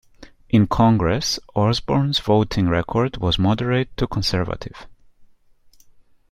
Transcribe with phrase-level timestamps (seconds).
[0.49, 4.87] In Congress, Osborne's voting record was moderate to conservative.